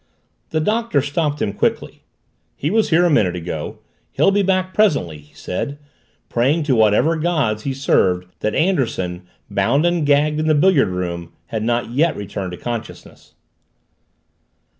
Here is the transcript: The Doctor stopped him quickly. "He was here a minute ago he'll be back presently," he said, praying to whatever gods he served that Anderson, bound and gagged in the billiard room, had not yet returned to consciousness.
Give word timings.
The 0.49 0.59
Doctor 0.59 0.99
stopped 1.03 1.43
him 1.43 1.53
quickly. 1.53 2.01
"He 2.55 2.71
was 2.71 2.89
here 2.89 3.05
a 3.05 3.09
minute 3.11 3.35
ago 3.35 3.77
he'll 4.13 4.31
be 4.31 4.41
back 4.41 4.73
presently," 4.73 5.19
he 5.19 5.33
said, 5.35 5.77
praying 6.27 6.63
to 6.63 6.75
whatever 6.75 7.15
gods 7.17 7.65
he 7.65 7.73
served 7.75 8.25
that 8.39 8.55
Anderson, 8.55 9.27
bound 9.51 9.85
and 9.85 10.03
gagged 10.03 10.39
in 10.39 10.47
the 10.47 10.55
billiard 10.55 10.89
room, 10.89 11.33
had 11.53 11.61
not 11.61 11.91
yet 11.91 12.15
returned 12.15 12.51
to 12.53 12.57
consciousness. 12.57 13.35